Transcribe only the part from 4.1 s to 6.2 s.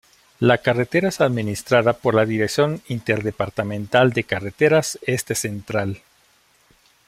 de Carreteras Este Central.